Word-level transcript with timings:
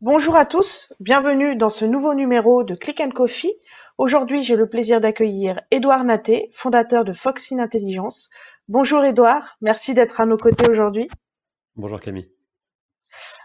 Bonjour 0.00 0.36
à 0.36 0.46
tous, 0.46 0.92
bienvenue 1.00 1.56
dans 1.56 1.70
ce 1.70 1.84
nouveau 1.84 2.14
numéro 2.14 2.64
de 2.64 2.74
Click 2.74 3.02
Coffee. 3.14 3.52
Aujourd'hui, 3.98 4.42
j'ai 4.42 4.56
le 4.56 4.68
plaisir 4.68 5.00
d'accueillir 5.00 5.60
Édouard 5.70 6.04
Naté, 6.04 6.50
fondateur 6.54 7.04
de 7.04 7.12
Foxin 7.12 7.58
Intelligence. 7.58 8.30
Bonjour 8.68 9.04
Édouard, 9.04 9.56
merci 9.60 9.94
d'être 9.94 10.20
à 10.20 10.26
nos 10.26 10.36
côtés 10.36 10.70
aujourd'hui. 10.70 11.08
Bonjour 11.76 12.00
Camille. 12.00 12.30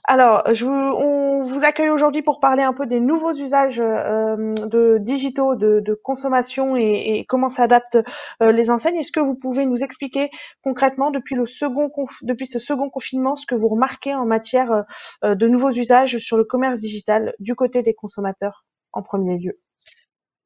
Alors, 0.05 0.43
je 0.53 0.65
vous, 0.65 0.71
on 0.71 1.45
vous 1.45 1.63
accueille 1.63 1.89
aujourd'hui 1.89 2.23
pour 2.23 2.41
parler 2.41 2.61
un 2.61 2.73
peu 2.73 2.85
des 2.85 2.99
nouveaux 2.99 3.33
usages 3.33 3.79
euh, 3.79 4.53
de 4.53 4.97
digitaux 4.99 5.55
de, 5.55 5.99
consommation 6.03 6.75
et, 6.75 7.19
et 7.19 7.25
comment 7.25 7.47
s'adaptent 7.47 7.99
euh, 8.41 8.51
les 8.51 8.69
enseignes. 8.69 8.97
Est-ce 8.97 9.13
que 9.13 9.21
vous 9.21 9.35
pouvez 9.35 9.65
nous 9.65 9.77
expliquer 9.77 10.29
concrètement 10.61 11.09
depuis 11.09 11.35
le 11.35 11.45
second 11.45 11.89
depuis 12.21 12.47
ce 12.47 12.59
second 12.59 12.89
confinement 12.89 13.37
ce 13.37 13.45
que 13.45 13.55
vous 13.55 13.69
remarquez 13.69 14.13
en 14.13 14.25
matière 14.25 14.83
euh, 15.23 15.35
de 15.35 15.47
nouveaux 15.47 15.71
usages 15.71 16.17
sur 16.17 16.35
le 16.35 16.43
commerce 16.43 16.81
digital 16.81 17.33
du 17.39 17.55
côté 17.55 17.81
des 17.81 17.93
consommateurs 17.93 18.65
en 18.91 19.03
premier 19.03 19.37
lieu? 19.37 19.57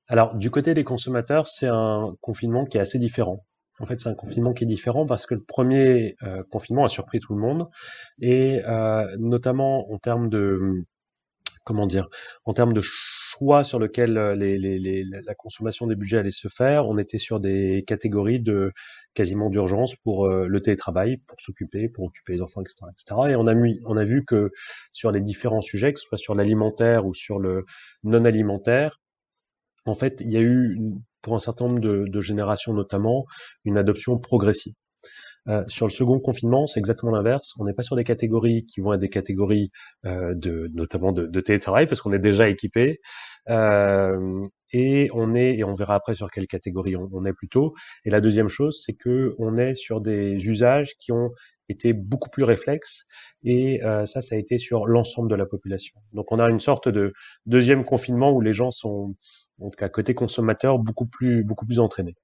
Alors, 0.08 0.36
du 0.36 0.52
côté 0.52 0.76
des 0.76 0.84
consommateurs, 0.84 1.48
c'est 1.48 1.68
un 1.68 2.16
confinement 2.22 2.66
qui 2.66 2.78
est 2.78 2.82
assez 2.82 3.00
différent. 3.00 3.44
En 3.80 3.86
fait, 3.86 4.00
c'est 4.02 4.10
un 4.10 4.16
confinement 4.16 4.54
qui 4.54 4.64
est 4.64 4.68
différent 4.68 5.06
parce 5.06 5.26
que 5.26 5.36
le 5.36 5.44
premier 5.44 6.16
euh, 6.24 6.44
confinement 6.52 6.84
a 6.86 6.90
surpris 6.90 7.20
tout 7.20 7.34
le 7.34 7.40
monde 7.40 7.68
et 8.20 8.62
euh, 8.66 9.16
notamment 9.20 9.92
en 9.92 10.00
termes 10.00 10.30
de 10.30 10.84
comment 11.64 11.86
dire, 11.86 12.08
en 12.46 12.54
termes 12.54 12.72
de 12.72 12.80
choix 12.82 13.66
sur 13.66 13.78
lequel 13.78 14.18
euh, 14.18 14.36
les, 14.36 14.58
les, 14.58 14.80
les, 14.80 15.04
la 15.04 15.36
consommation 15.36 15.86
des 15.86 15.96
budgets 15.96 16.20
allait 16.20 16.32
se 16.32 16.48
faire, 16.48 16.88
on 16.88 16.98
était 16.98 17.18
sur 17.18 17.42
des 17.42 17.84
catégories 17.86 18.40
de 18.40 18.72
quasiment 19.14 19.50
d'urgence 19.50 19.96
pour 19.96 20.28
le 20.30 20.62
télétravail, 20.62 21.18
pour 21.28 21.40
s'occuper, 21.42 21.90
pour 21.90 22.06
occuper 22.06 22.34
les 22.34 22.42
enfants, 22.42 22.62
etc., 22.62 22.76
etc. 22.92 23.32
Et 23.32 23.36
on 23.36 23.48
a, 23.48 23.56
on 23.86 23.98
a 23.98 24.04
vu 24.04 24.24
que 24.24 24.52
sur 24.94 25.12
les 25.12 25.22
différents 25.22 25.62
sujets, 25.62 25.92
que 25.92 26.00
ce 26.00 26.06
soit 26.08 26.18
sur 26.18 26.36
l'alimentaire 26.36 27.06
ou 27.06 27.14
sur 27.14 27.38
le 27.40 27.66
non 28.04 28.24
alimentaire, 28.26 29.02
en 29.88 29.94
fait, 29.94 30.22
il 30.22 30.32
y 30.32 30.38
a 30.38 30.42
eu 30.42 30.80
pour 31.22 31.36
un 31.36 31.40
certain 31.40 31.66
nombre 31.68 31.80
de, 31.80 32.22
générations 32.22 32.74
notamment, 32.74 33.26
une 33.66 33.78
adoption 33.78 34.18
progressive. 34.18 34.74
Euh, 35.50 35.64
sur 35.68 35.86
le 35.86 35.92
second 35.92 36.20
confinement, 36.20 36.68
c'est 36.68 36.80
exactement 36.80 37.12
l'inverse. 37.12 37.54
On 37.60 37.66
n'est 37.66 37.74
pas 37.74 37.84
sur 37.84 37.96
des 37.96 38.04
catégories 38.04 38.66
qui 38.66 38.82
vont 38.82 38.94
être 38.94 39.00
des 39.00 39.10
catégories 39.10 39.72
euh, 40.06 40.34
de, 40.36 40.70
notamment 40.74 41.12
de, 41.12 41.26
de, 41.26 41.40
télétravail, 41.40 41.88
parce 41.88 42.02
qu'on 42.02 42.12
est 42.14 42.20
déjà 42.20 42.50
équipé. 42.50 43.00
Euh, 43.50 44.48
et 44.74 45.10
on 45.14 45.34
est, 45.36 45.58
et 45.58 45.64
on 45.64 45.72
verra 45.72 45.96
après 45.96 46.14
sur 46.16 46.30
quelle 46.30 46.48
catégorie 46.48 46.96
on, 46.98 47.26
est 47.26 47.34
plutôt. 47.34 47.74
Et 48.04 48.10
la 48.10 48.20
deuxième 48.20 48.50
chose, 48.50 48.84
c'est 48.86 48.94
que 48.94 49.34
on 49.40 49.56
est 49.56 49.76
sur 49.76 50.02
des 50.02 50.36
usages 50.46 50.98
qui 50.98 51.14
ont 51.14 51.32
été 51.70 51.94
beaucoup 51.94 52.30
plus 52.30 52.44
réflexes, 52.44 53.06
et 53.46 53.80
ça, 54.06 54.20
ça 54.20 54.36
a 54.36 54.38
été 54.38 54.58
sur 54.58 54.86
l'ensemble 54.86 55.30
de 55.30 55.36
la 55.36 55.46
population. 55.46 55.98
Donc 56.12 56.34
on 56.34 56.40
a 56.40 56.50
une 56.50 56.60
sorte 56.60 56.90
de 56.90 57.14
deuxième 57.46 57.86
confinement 57.86 58.34
où 58.34 58.42
les 58.42 58.52
gens 58.52 58.72
sont, 58.72 59.16
en 59.62 59.70
tout 59.70 59.78
cas 59.78 59.88
côté 59.88 60.14
consommateur, 60.14 60.80
beaucoup 60.80 61.06
plus, 61.06 61.46
beaucoup 61.46 61.66
plus 61.66 61.80
entraînés. 61.80 62.16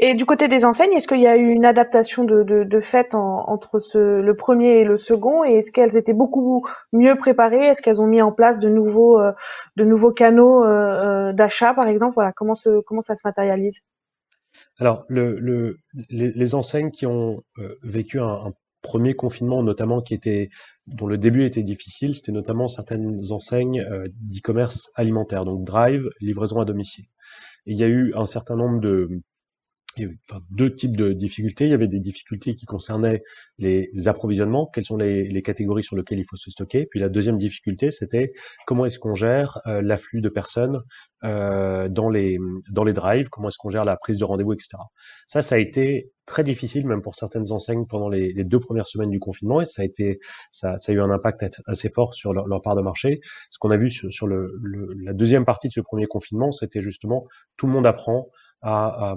Et 0.00 0.14
du 0.14 0.26
côté 0.26 0.46
des 0.46 0.64
enseignes, 0.64 0.92
est-ce 0.92 1.08
qu'il 1.08 1.20
y 1.20 1.26
a 1.26 1.36
eu 1.36 1.48
une 1.48 1.64
adaptation 1.64 2.22
de, 2.22 2.44
de, 2.44 2.62
de 2.62 2.80
fait 2.80 3.14
entre 3.14 3.80
ce, 3.80 4.20
le 4.20 4.36
premier 4.36 4.80
et 4.80 4.84
le 4.84 4.96
second? 4.96 5.42
Et 5.42 5.54
est-ce 5.54 5.72
qu'elles 5.72 5.96
étaient 5.96 6.12
beaucoup 6.12 6.64
mieux 6.92 7.16
préparées? 7.16 7.66
Est-ce 7.66 7.82
qu'elles 7.82 8.00
ont 8.00 8.06
mis 8.06 8.22
en 8.22 8.30
place 8.30 8.60
de 8.60 8.68
nouveaux, 8.68 9.20
euh, 9.20 9.32
de 9.76 9.84
nouveaux 9.84 10.12
canaux 10.12 10.64
euh, 10.64 11.30
euh, 11.30 11.32
d'achat, 11.32 11.74
par 11.74 11.88
exemple? 11.88 12.14
Voilà, 12.14 12.32
comment, 12.32 12.54
se, 12.54 12.80
comment 12.82 13.00
ça 13.00 13.16
se 13.16 13.22
matérialise? 13.24 13.80
Alors, 14.78 15.04
le, 15.08 15.36
le, 15.40 15.78
les, 16.10 16.30
les, 16.30 16.54
enseignes 16.54 16.90
qui 16.90 17.04
ont 17.04 17.42
vécu 17.82 18.20
un, 18.20 18.52
premier 18.80 19.14
confinement, 19.14 19.64
notamment 19.64 20.00
qui 20.00 20.14
était 20.14 20.50
dont 20.86 21.08
le 21.08 21.18
début 21.18 21.44
était 21.44 21.64
difficile, 21.64 22.14
c'était 22.14 22.30
notamment 22.30 22.68
certaines 22.68 23.20
enseignes 23.32 23.84
d'e-commerce 24.20 24.92
alimentaire, 24.94 25.44
donc 25.44 25.64
Drive, 25.64 26.08
livraison 26.20 26.60
à 26.60 26.64
domicile. 26.64 27.06
Il 27.66 27.76
y 27.76 27.82
a 27.82 27.88
eu 27.88 28.12
un 28.14 28.24
certain 28.24 28.54
nombre 28.54 28.80
de 28.80 29.20
il 29.98 30.02
y 30.02 30.06
avait 30.06 30.42
deux 30.50 30.74
types 30.74 30.96
de 30.96 31.12
difficultés. 31.12 31.64
Il 31.64 31.70
y 31.70 31.74
avait 31.74 31.88
des 31.88 32.00
difficultés 32.00 32.54
qui 32.54 32.66
concernaient 32.66 33.22
les 33.58 33.90
approvisionnements, 34.06 34.66
quelles 34.66 34.84
sont 34.84 34.96
les, 34.96 35.42
catégories 35.42 35.82
sur 35.82 35.96
lesquelles 35.96 36.18
il 36.18 36.24
faut 36.24 36.36
se 36.36 36.50
stocker. 36.50 36.86
Puis 36.86 37.00
la 37.00 37.08
deuxième 37.08 37.38
difficulté, 37.38 37.90
c'était 37.90 38.32
comment 38.66 38.86
est-ce 38.86 38.98
qu'on 38.98 39.14
gère 39.14 39.60
euh, 39.66 39.80
l'afflux 39.82 40.20
de 40.20 40.28
personnes 40.28 40.80
euh, 41.24 41.88
dans 41.88 42.10
les 42.10 42.38
dans 42.70 42.84
les 42.84 42.92
drives, 42.92 43.28
comment 43.28 43.48
est-ce 43.48 43.58
qu'on 43.58 43.70
gère 43.70 43.84
la 43.84 43.96
prise 43.96 44.18
de 44.18 44.24
rendez-vous, 44.24 44.52
etc. 44.52 44.78
Ça, 45.26 45.42
ça 45.42 45.56
a 45.56 45.58
été 45.58 46.12
très 46.26 46.44
difficile, 46.44 46.86
même 46.86 47.02
pour 47.02 47.14
certaines 47.14 47.50
enseignes 47.52 47.86
pendant 47.86 48.08
les, 48.08 48.32
deux 48.44 48.60
premières 48.60 48.86
semaines 48.86 49.10
du 49.10 49.18
confinement, 49.18 49.62
et 49.62 49.64
ça 49.64 49.82
a 49.82 49.84
été 49.84 50.18
ça, 50.50 50.74
a 50.74 50.92
eu 50.92 51.00
un 51.00 51.10
impact 51.10 51.44
assez 51.66 51.88
fort 51.88 52.14
sur 52.14 52.32
leur, 52.34 52.46
leur 52.46 52.60
part 52.60 52.76
de 52.76 52.82
marché. 52.82 53.20
Ce 53.50 53.58
qu'on 53.58 53.70
a 53.70 53.76
vu 53.76 53.90
sur, 53.90 54.12
sur 54.12 54.26
le, 54.26 54.52
le, 54.62 54.92
la 55.02 55.14
deuxième 55.14 55.44
partie 55.44 55.68
de 55.68 55.72
ce 55.72 55.80
premier 55.80 56.06
confinement, 56.06 56.52
c'était 56.52 56.82
justement 56.82 57.26
tout 57.56 57.66
le 57.66 57.72
monde 57.72 57.86
apprend 57.86 58.28
à, 58.62 59.14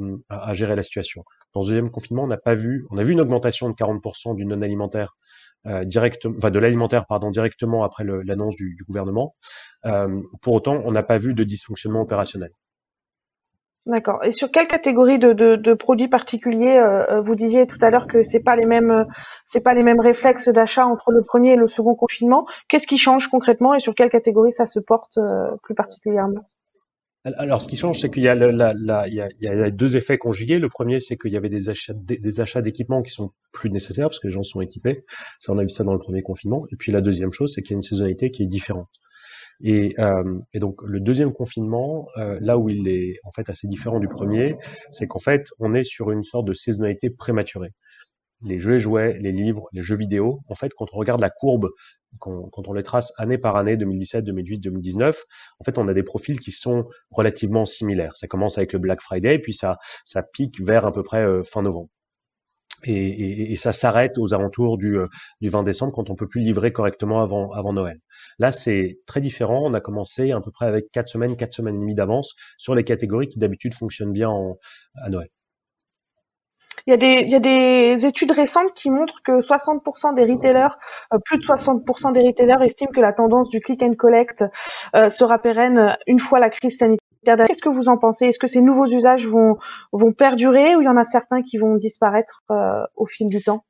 gérer 0.53 0.75
la 0.75 0.84
situation. 0.84 1.24
Dans 1.53 1.62
le 1.62 1.66
deuxième 1.66 1.90
confinement, 1.90 2.24
on 2.24 2.28
n'a 2.28 2.38
pas 2.38 2.53
vu, 2.53 2.85
on 2.91 2.97
a 2.97 3.03
vu 3.03 3.13
une 3.13 3.22
augmentation 3.22 3.69
de 3.69 3.74
40% 3.74 4.35
du 4.35 4.46
non 4.46 4.62
alimentaire 4.62 5.16
euh, 5.68 5.84
enfin 6.38 6.50
de 6.50 6.59
l'alimentaire 6.59 7.06
pardon 7.06 7.29
directement 7.29 7.84
après 7.84 8.03
l'annonce 8.03 8.56
du, 8.56 8.75
gouvernement. 8.88 9.35
Euh, 9.85 10.22
pour 10.41 10.56
autant, 10.56 10.81
on 10.85 10.91
n'a 10.91 11.03
pas 11.03 11.18
vu 11.18 11.34
de 11.34 11.44
dysfonctionnement 11.44 12.02
opérationnel. 12.02 12.50
D'accord. 13.88 14.24
Et 14.24 14.31
sur 14.31 14.52
quelle 14.52 14.68
catégorie 14.68 15.18
de, 15.18 15.73
produits 15.73 16.08
particuliers 16.08 16.78
euh, 16.78 17.18
euh 17.18 17.22
vous 17.22 17.35
disiez 17.35 17.66
tout 17.66 17.79
à 17.81 17.90
l'heure 17.90 18.08
que 18.08 18.23
c'est 18.23 18.44
pas 18.44 18.56
les 18.56 18.66
mêmes 18.66 19.06
c'est 19.47 19.62
pas 19.62 19.73
les 19.73 19.81
mêmes 19.81 20.00
réflexes 20.00 20.50
d'achat 20.50 20.85
entre 20.85 21.12
le 21.12 21.23
premier 21.23 21.53
et 21.53 21.56
le 21.56 21.68
second 21.68 21.96
confinement. 21.96 22.46
Qu'est-ce 22.68 22.88
qui 22.88 22.97
change 22.97 23.28
concrètement 23.28 23.73
et 23.73 23.79
sur 23.79 23.96
quelle 23.96 24.09
catégorie 24.09 24.53
ça 24.53 24.66
se 24.66 24.79
porte 24.79 25.19
plus 25.63 25.75
particulièrement? 25.75 26.41
Alors, 27.24 27.62
ce 27.62 27.68
qui 27.68 27.76
change, 27.76 28.00
c'est 28.00 28.09
qu'il 28.09 28.24
y, 28.24 28.28
a 28.28 29.72
deux 29.72 29.96
effets 29.96 30.18
conjugués. 30.18 30.58
Le 30.58 30.70
premier, 30.70 31.00
c'est 31.00 31.18
qu'il 31.18 31.32
y 31.32 31.38
avait 31.38 31.50
des 31.50 31.70
achats, 32.40 32.62
d'équipements 32.62 33.04
qui 33.04 33.14
sont 33.14 33.32
plus 33.52 33.70
nécessaires 33.70 34.08
parce 34.08 34.20
que 34.20 34.28
les 34.28 34.34
gens 34.34 34.42
sont 34.42 34.62
équipés. 34.62 35.06
Ça, 35.40 35.54
on 35.54 35.58
a 35.59 35.62
vu 35.62 35.70
ça 35.70 35.84
dans 35.84 35.94
le 35.94 36.00
premier 36.00 36.24
confinement. 36.24 36.66
Et 36.72 36.76
puis 36.76 36.92
la 36.92 37.02
deuxième 37.02 37.32
chose, 37.32 37.54
c'est 37.54 37.62
qu'il 37.62 37.72
y 37.72 37.76
a 37.76 37.78
une 37.78 37.84
saisonnalité 37.84 38.32
qui 38.32 38.44
est 38.44 38.48
différente. 38.48 38.90
Et, 39.64 39.94
euh, 40.00 40.40
donc 40.56 40.82
le 40.84 41.00
deuxième 41.00 41.32
confinement, 41.32 42.08
euh, 42.18 42.40
là 42.42 42.58
où 42.58 42.70
il 42.70 42.88
est 42.88 43.20
en 43.24 43.30
fait 43.30 43.48
assez 43.50 43.68
différent 43.68 44.00
du 44.00 44.08
premier, 44.08 44.56
c'est 44.92 45.06
qu'en 45.06 45.20
fait, 45.20 45.46
on 45.59 45.76
est 45.76 45.84
sur 45.84 46.09
une 46.09 46.24
sorte 46.24 46.48
de 46.48 46.53
saisonnalité 46.53 47.12
prématurée 47.12 47.74
les 48.44 48.59
jeux 48.59 48.75
et 48.75 48.79
jouets, 48.79 49.18
les 49.19 49.31
livres, 49.31 49.68
les 49.74 49.81
jeux 49.81 49.96
vidéo, 49.96 50.41
en 50.47 50.56
fait, 50.56 50.74
quand 50.74 50.88
on 50.94 50.97
regarde 50.97 51.22
la 51.22 51.29
courbe, 51.29 51.69
quand, 52.19 52.68
on 52.68 52.74
les 52.74 52.84
trace 52.84 53.13
année 53.18 53.38
par 53.38 53.56
année, 53.56 53.78
2017, 53.78 54.24
2018, 54.25 54.59
2019, 54.59 55.24
en 55.59 55.63
fait, 55.63 55.78
on 55.78 55.88
a 55.88 55.94
des 55.94 56.03
profils 56.03 56.40
qui 56.40 56.52
sont 56.52 56.88
relativement 57.09 57.66
similaires. 57.66 58.16
Ça 58.16 58.28
commence 58.28 58.57
avec 58.57 58.74
le 58.74 58.79
Black 58.79 59.02
Friday, 59.02 59.40
puis 59.40 59.53
ça, 59.53 59.78
ça 60.03 60.24
pique 60.24 60.62
vers 60.62 60.85
à 60.85 60.91
peu 60.91 61.03
près 61.03 61.24
euh, 61.25 61.44
fin 61.44 61.62
novembre. 61.62 61.90
Et, 62.84 63.56
ça 63.57 63.72
s'arrête 63.72 64.18
aux 64.18 64.34
alentours 64.34 64.78
du, 64.78 64.97
euh, 64.97 65.08
du 65.40 65.50
20 65.50 65.62
décembre 65.63 65.94
quand 65.94 66.09
on 66.09 66.16
peut 66.16 66.28
plus 66.28 66.41
livrer 66.41 66.72
correctement 66.72 67.22
avant, 67.22 67.73
Noël. 67.73 68.00
Là, 68.40 68.52
c'est 68.52 69.00
très 69.06 69.22
différent. 69.22 69.62
On 69.66 69.73
a 69.75 69.81
commencé 69.81 70.31
à 70.31 70.41
peu 70.41 70.52
près 70.52 70.66
avec 70.66 70.91
quatre 70.91 71.08
semaines, 71.08 71.35
quatre 71.35 71.53
semaines 71.53 71.75
et 71.75 71.79
demie 71.79 71.96
d'avance 71.96 72.34
sur 72.58 72.73
les 72.73 72.84
catégories 72.84 73.28
qui 73.28 73.38
d'habitude 73.38 73.75
fonctionnent 73.75 74.13
bien 74.13 74.29
en, 74.29 74.58
à 74.96 75.09
Noël. 75.09 75.29
Il 76.88 76.92
y, 76.92 76.94
a 76.94 76.97
des, 76.97 77.24
il 77.24 77.30
y 77.30 77.36
a 77.36 77.40
des 77.40 78.06
études 78.06 78.31
récentes 78.31 78.74
qui 78.75 78.90
montrent 78.90 79.22
que 79.24 79.42
60% 79.42 80.14
des 80.16 80.24
retailers, 80.24 80.78
euh, 81.14 81.18
plus 81.24 81.38
de 81.38 81.44
60% 81.44 82.14
des 82.14 82.22
retailers 82.22 82.64
estiment 82.64 82.92
que 82.92 83.02
la 83.02 83.14
tendance 83.14 83.50
du 83.50 83.59
click 83.59 83.84
and 83.84 83.96
collect 83.96 84.44
euh, 84.96 85.09
sera 85.09 85.40
pérenne 85.40 85.97
une 86.08 86.20
fois 86.20 86.40
la 86.40 86.50
crise 86.50 86.78
sanitaire. 86.78 87.00
Qu'est-ce 87.24 87.62
que 87.62 87.70
vous 87.70 87.88
en 87.88 87.97
pensez? 87.97 88.25
Est-ce 88.25 88.40
que 88.40 88.47
ces 88.47 88.62
nouveaux 88.62 88.88
usages 88.88 89.28
vont, 89.28 89.58
vont 89.91 90.12
perdurer 90.12 90.75
ou 90.75 90.81
il 90.81 90.86
y 90.86 90.90
en 90.90 90.97
a 90.97 91.03
certains 91.03 91.44
qui 91.44 91.58
vont 91.58 91.75
disparaître 91.75 92.44
euh, 92.50 92.84
au 92.96 93.06
fil 93.06 93.30
du 93.30 93.41
temps? 93.41 93.64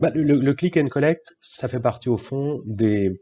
Bah, 0.00 0.10
le, 0.14 0.34
le, 0.34 0.54
click 0.54 0.76
and 0.76 0.88
collect, 0.88 1.36
ça 1.40 1.68
fait 1.68 1.80
partie 1.80 2.08
au 2.08 2.16
fond 2.16 2.60
des, 2.66 3.12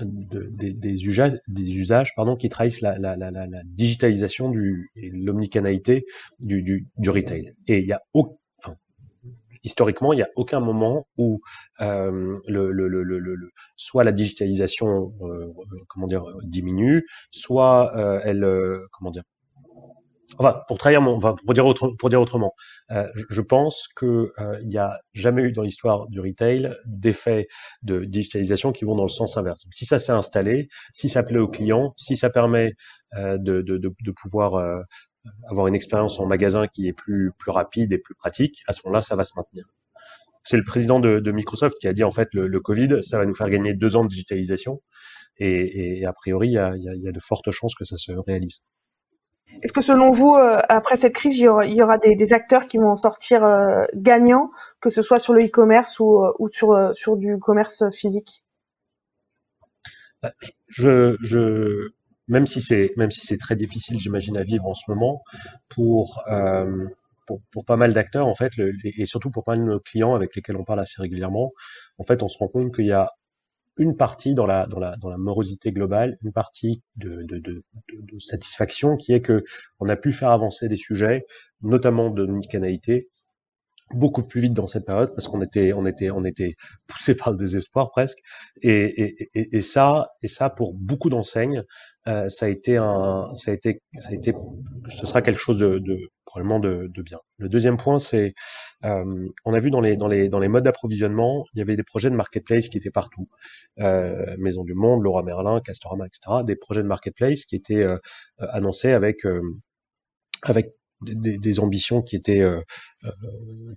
de, 0.00 0.48
des, 0.50 0.72
des, 0.72 1.06
usages, 1.06 1.38
des 1.48 1.76
usages 1.76 2.14
pardon, 2.14 2.36
qui 2.36 2.48
trahissent 2.48 2.80
la, 2.80 2.98
la, 2.98 3.16
la, 3.16 3.30
la 3.30 3.62
digitalisation 3.64 4.50
du, 4.50 4.90
et 4.96 5.10
l'omnicanalité 5.10 6.04
du, 6.40 6.62
du, 6.62 6.86
du, 6.96 7.10
retail. 7.10 7.54
Et 7.66 7.78
il 7.78 7.86
y 7.86 7.92
a 7.92 8.02
enfin, 8.14 8.76
historiquement, 9.64 10.12
il 10.12 10.16
n'y 10.16 10.22
a 10.22 10.30
aucun 10.36 10.60
moment 10.60 11.06
où 11.18 11.40
euh, 11.80 12.38
le, 12.46 12.70
le, 12.72 12.88
le, 12.88 13.02
le, 13.02 13.50
soit 13.76 14.04
la 14.04 14.12
digitalisation 14.12 15.12
euh, 15.22 15.52
comment 15.88 16.06
dire 16.06 16.24
diminue, 16.42 17.06
soit 17.30 17.96
euh, 17.96 18.20
elle 18.24 18.44
euh, 18.44 18.86
comment 18.92 19.10
dire 19.10 19.22
enfin 20.38 20.62
pour 20.68 20.78
trahir 20.78 21.02
mon, 21.02 21.16
enfin, 21.16 21.34
pour 21.44 21.54
dire 21.54 21.64
pour 21.98 22.08
dire 22.08 22.20
autrement, 22.20 22.54
euh, 22.90 23.06
je, 23.14 23.24
je, 23.28 23.40
pense 23.40 23.88
que 23.96 24.32
euh, 24.38 24.58
il 24.62 24.68
n'y 24.68 24.78
a 24.78 25.00
jamais 25.14 25.42
eu 25.42 25.52
dans 25.52 25.62
l'histoire 25.62 26.06
du 26.08 26.20
retail 26.20 26.74
d'effets 26.86 27.48
de 27.82 28.04
digitalisation 28.04 28.72
qui 28.72 28.84
vont 28.84 28.94
dans 28.96 29.02
le 29.04 29.08
sens 29.08 29.36
inverse. 29.36 29.62
Si 29.72 29.84
ça 29.84 29.98
s'est 29.98 30.12
installé, 30.12 30.68
si 30.92 31.08
ça 31.08 31.22
plaît 31.22 31.38
aux 31.38 31.48
clients, 31.48 31.94
si 31.96 32.16
ça 32.16 32.30
permet 32.30 32.74
euh, 33.14 33.38
de, 33.38 33.62
de, 33.62 33.78
de, 33.78 33.92
de, 34.00 34.12
pouvoir 34.12 34.54
euh, 34.54 34.80
avoir 35.50 35.66
une 35.68 35.74
expérience 35.74 36.18
en 36.20 36.26
magasin 36.26 36.66
qui 36.66 36.88
est 36.88 36.92
plus 36.92 37.32
plus 37.38 37.50
rapide 37.50 37.92
et 37.92 37.98
plus 37.98 38.14
pratique, 38.14 38.62
à 38.68 38.72
ce 38.72 38.80
moment-là, 38.84 39.00
ça 39.00 39.14
va 39.16 39.24
se 39.24 39.32
maintenir. 39.36 39.64
c'est 40.44 40.56
le 40.56 40.64
président 40.64 41.00
de, 41.00 41.30
Microsoft 41.32 41.76
qui 41.80 41.88
a 41.88 41.92
dit 41.92 42.04
en 42.04 42.10
fait 42.10 42.28
le, 42.34 42.46
le, 42.48 42.60
Covid, 42.60 43.02
ça 43.02 43.18
va 43.18 43.26
nous 43.26 43.34
faire 43.34 43.50
gagner 43.50 43.74
deux 43.74 43.96
ans 43.96 44.04
de 44.04 44.08
digitalisation. 44.08 44.82
Et, 45.38 46.00
et 46.00 46.06
a 46.06 46.12
priori, 46.12 46.48
il 46.48 46.54
y 46.54 46.58
a, 46.58 46.74
y 46.76 47.08
a, 47.08 47.12
de 47.12 47.20
fortes 47.20 47.50
chances 47.50 47.74
que 47.74 47.84
ça 47.84 47.96
se 47.98 48.12
réalise. 48.12 48.62
Est-ce 49.62 49.72
que 49.72 49.80
selon 49.80 50.12
vous, 50.12 50.34
euh, 50.34 50.58
après 50.68 50.96
cette 50.96 51.14
crise, 51.14 51.36
il 51.36 51.44
y 51.44 51.48
aura, 51.82 51.98
des, 51.98 52.32
acteurs 52.32 52.66
qui 52.66 52.78
vont 52.78 52.96
sortir 52.96 53.44
euh, 53.44 53.84
gagnants, 53.94 54.50
que 54.80 54.90
ce 54.90 55.02
soit 55.02 55.18
sur 55.18 55.32
le 55.32 55.44
e-commerce 55.44 55.98
ou, 55.98 56.22
euh, 56.24 56.92
sur, 56.92 57.16
du 57.16 57.38
commerce 57.38 57.84
physique? 57.92 58.44
Même 62.28 62.46
si 62.46 62.60
c'est 62.60 63.38
très 63.38 63.56
difficile, 63.56 63.98
j'imagine, 63.98 64.36
à 64.36 64.42
vivre 64.42 64.66
en 64.66 64.74
ce 64.74 64.90
moment, 64.90 65.22
pour 65.68 66.24
pas 67.66 67.76
mal 67.76 67.92
d'acteurs, 67.92 68.26
en 68.26 68.34
fait, 68.34 68.52
et 68.84 69.06
surtout 69.06 69.30
pour 69.30 69.44
pas 69.44 69.52
mal 69.52 69.64
de 69.64 69.70
nos 69.72 69.80
clients 69.80 70.14
avec 70.14 70.34
lesquels 70.36 70.56
on 70.56 70.64
parle 70.64 70.80
assez 70.80 71.00
régulièrement, 71.00 71.52
en 71.98 72.02
fait, 72.02 72.22
on 72.22 72.28
se 72.28 72.38
rend 72.38 72.48
compte 72.48 72.74
qu'il 72.74 72.86
y 72.86 72.92
a 72.92 73.10
une 73.78 73.96
partie 73.96 74.34
dans 74.34 74.46
la, 74.46 74.66
dans 74.66 74.78
la, 74.78 74.96
dans 74.96 75.10
la 75.10 75.18
morosité 75.18 75.72
globale, 75.72 76.18
une 76.22 76.32
partie 76.32 76.82
de, 76.96 77.26
satisfaction 78.18 78.96
qui 78.96 79.12
est 79.12 79.20
que 79.20 79.44
on 79.80 79.88
a 79.88 79.96
pu 79.96 80.12
faire 80.12 80.30
avancer 80.30 80.68
des 80.68 80.76
sujets, 80.76 81.24
notamment 81.60 82.10
de 82.10 82.26
canalité, 82.50 83.08
beaucoup 83.94 84.22
plus 84.22 84.40
vite 84.40 84.52
dans 84.52 84.66
cette 84.66 84.84
période 84.84 85.14
parce 85.14 85.28
qu'on 85.28 85.40
était 85.42 85.72
on 85.72 85.86
était 85.86 86.10
on 86.10 86.24
était 86.24 86.56
poussé 86.86 87.14
par 87.14 87.30
le 87.30 87.36
désespoir 87.36 87.90
presque. 87.90 88.18
Et, 88.62 89.28
et, 89.34 89.56
et, 89.56 89.62
ça 89.62 90.10
et 90.22 90.28
ça 90.28 90.50
pour 90.50 90.74
beaucoup 90.74 91.08
d'enseignes 91.08 91.62
euh, 92.08 92.28
ça 92.28 92.46
a 92.46 92.48
été 92.48 92.76
un 92.76 93.30
ça 93.36 93.52
a 93.52 93.54
été 93.54 93.82
ça 93.96 94.10
a 94.10 94.12
été 94.12 94.34
ce 94.88 95.06
sera 95.06 95.22
quelque 95.22 95.38
chose 95.38 95.56
de, 95.56 95.78
de 95.78 95.98
probablement 96.24 96.58
de, 96.58 96.90
de, 96.92 97.02
bien. 97.02 97.18
Le 97.38 97.48
deuxième 97.48 97.76
point 97.76 97.98
c'est 97.98 98.34
euh, 98.84 99.28
on 99.44 99.54
a 99.54 99.58
vu 99.58 99.70
dans 99.70 99.80
les 99.80 99.96
dans 99.96 100.08
les 100.08 100.28
dans 100.28 100.40
les 100.40 100.48
modes 100.48 100.64
d'approvisionnement 100.64 101.44
il 101.54 101.58
y 101.58 101.62
avait 101.62 101.76
des 101.76 101.84
projets 101.84 102.10
de 102.10 102.16
marketplace 102.16 102.68
qui 102.68 102.78
étaient 102.78 102.90
partout. 102.90 103.28
Euh, 103.78 104.36
Maison 104.38 104.64
du 104.64 104.74
Monde 104.74 105.02
Laura 105.04 105.22
Merlin 105.22 105.60
Castorama 105.60 106.06
etc 106.06 106.38
des 106.44 106.56
projets 106.56 106.82
de 106.82 106.88
marketplace 106.88 107.44
qui 107.44 107.54
étaient 107.56 107.84
euh, 107.84 107.98
annoncés 108.38 108.92
avec 108.92 109.24
euh, 109.24 109.40
avec 110.42 110.74
des, 111.02 111.38
des, 111.38 111.60
ambitions 111.60 112.02
qui 112.02 112.16
étaient 112.16 112.40
euh, 112.40 112.60
euh, 113.04 113.10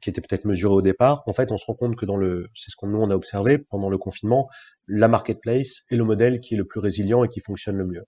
qui 0.01 0.09
étaient 0.09 0.21
peut-être 0.21 0.45
mesurées 0.45 0.75
au 0.75 0.81
départ. 0.81 1.23
En 1.25 1.33
fait, 1.33 1.51
on 1.51 1.57
se 1.57 1.65
rend 1.65 1.75
compte 1.75 1.95
que 1.95 2.05
dans 2.05 2.17
le, 2.17 2.47
c'est 2.53 2.71
ce 2.71 2.75
qu'on 2.75 2.87
nous 2.87 2.99
on 2.99 3.09
a 3.09 3.15
observé 3.15 3.57
pendant 3.57 3.89
le 3.89 3.97
confinement, 3.97 4.47
la 4.87 5.07
marketplace 5.07 5.83
est 5.89 5.95
le 5.95 6.03
modèle 6.03 6.39
qui 6.39 6.55
est 6.55 6.57
le 6.57 6.65
plus 6.65 6.79
résilient 6.79 7.23
et 7.23 7.27
qui 7.27 7.39
fonctionne 7.39 7.77
le 7.77 7.85
mieux. 7.85 8.05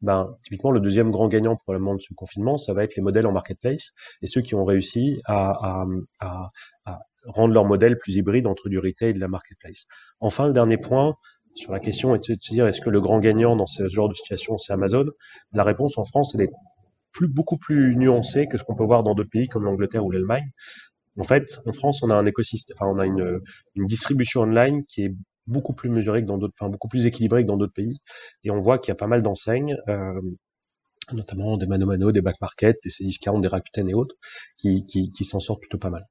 Ben, 0.00 0.36
typiquement, 0.44 0.70
le 0.70 0.80
deuxième 0.80 1.10
grand 1.10 1.28
gagnant 1.28 1.56
probablement 1.56 1.94
de 1.94 2.00
ce 2.00 2.14
confinement, 2.14 2.56
ça 2.56 2.72
va 2.72 2.84
être 2.84 2.96
les 2.96 3.02
modèles 3.02 3.26
en 3.26 3.32
marketplace 3.32 3.90
et 4.22 4.26
ceux 4.26 4.42
qui 4.42 4.54
ont 4.54 4.64
réussi 4.64 5.20
à, 5.24 5.50
à, 5.50 5.86
à, 6.20 6.50
à 6.86 6.98
rendre 7.26 7.52
leur 7.52 7.64
modèle 7.64 7.98
plus 7.98 8.16
hybride 8.16 8.46
entre 8.46 8.68
du 8.68 8.78
retail 8.78 9.10
et 9.10 9.12
de 9.12 9.20
la 9.20 9.28
marketplace. 9.28 9.84
Enfin, 10.20 10.46
le 10.46 10.52
dernier 10.52 10.78
point, 10.78 11.16
sur 11.58 11.72
la 11.72 11.80
question 11.80 12.14
est 12.14 12.18
de 12.18 12.24
se 12.40 12.52
dire 12.52 12.66
est-ce 12.66 12.80
que 12.80 12.90
le 12.90 13.00
grand 13.00 13.18
gagnant 13.18 13.56
dans 13.56 13.66
ce 13.66 13.88
genre 13.88 14.08
de 14.08 14.14
situation 14.14 14.58
c'est 14.58 14.72
Amazon? 14.72 15.06
La 15.52 15.64
réponse 15.64 15.98
en 15.98 16.04
France 16.04 16.34
elle 16.34 16.42
est 16.42 16.50
plus, 17.12 17.28
beaucoup 17.28 17.56
plus 17.56 17.96
nuancé 17.96 18.46
que 18.46 18.58
ce 18.58 18.64
qu'on 18.64 18.74
peut 18.74 18.84
voir 18.84 19.02
dans 19.02 19.14
d'autres 19.14 19.30
pays 19.30 19.48
comme 19.48 19.64
l'Angleterre 19.64 20.04
ou 20.04 20.10
l'Allemagne. 20.10 20.50
En 21.18 21.24
fait, 21.24 21.60
en 21.66 21.72
France, 21.72 22.02
on 22.02 22.10
a 22.10 22.14
un 22.14 22.26
écosystème, 22.26 22.76
enfin, 22.78 22.90
on 22.94 22.98
a 22.98 23.06
une, 23.06 23.40
une 23.74 23.86
distribution 23.86 24.42
online 24.42 24.84
qui 24.84 25.04
est 25.04 25.14
beaucoup 25.48 25.72
plus 25.72 25.88
mesurée 25.90 26.22
que 26.22 26.26
dans 26.26 26.38
d'autres, 26.38 26.54
enfin, 26.60 26.70
beaucoup 26.70 26.88
plus 26.88 27.06
équilibrée 27.06 27.42
que 27.42 27.48
dans 27.48 27.56
d'autres 27.56 27.72
pays. 27.72 28.00
Et 28.44 28.50
on 28.50 28.60
voit 28.60 28.78
qu'il 28.78 28.90
y 28.90 28.92
a 28.92 28.96
pas 28.96 29.06
mal 29.08 29.22
d'enseignes, 29.22 29.76
euh, 29.88 30.20
notamment 31.12 31.56
des 31.56 31.66
Mano 31.66 31.86
Mano, 31.86 32.12
des 32.12 32.20
Back 32.20 32.36
Market, 32.40 32.76
des 32.84 32.90
C1040, 32.90 33.40
des 33.40 33.48
Rakuten 33.48 33.88
et 33.88 33.94
autres, 33.94 34.14
qui, 34.58 34.84
qui, 34.86 35.10
qui 35.10 35.24
s'en 35.24 35.40
sortent 35.40 35.60
plutôt 35.60 35.78
pas 35.78 35.90
mal. 35.90 36.06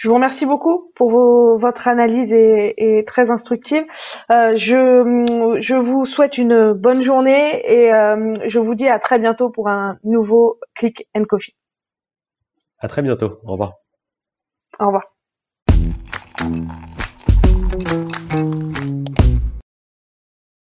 Je 0.00 0.08
vous 0.08 0.14
remercie 0.14 0.46
beaucoup 0.46 0.90
pour 0.94 1.10
vos, 1.10 1.58
votre 1.58 1.86
analyse 1.86 2.32
et, 2.32 3.04
très 3.06 3.30
instructive. 3.30 3.84
Euh, 4.30 4.56
je, 4.56 5.58
je, 5.60 5.74
vous 5.74 6.06
souhaite 6.06 6.38
une 6.38 6.72
bonne 6.72 7.02
journée 7.02 7.60
et 7.70 7.92
euh, 7.92 8.32
je 8.48 8.58
vous 8.58 8.74
dis 8.74 8.88
à 8.88 8.98
très 8.98 9.18
bientôt 9.18 9.50
pour 9.50 9.68
un 9.68 9.98
nouveau 10.02 10.58
Click 10.74 11.06
and 11.14 11.24
Coffee. 11.24 11.54
À 12.78 12.88
très 12.88 13.02
bientôt. 13.02 13.40
Au 13.44 13.52
revoir. 13.52 13.74
Au 14.78 14.86
revoir. 14.86 15.04